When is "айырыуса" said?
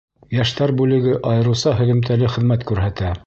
1.33-1.75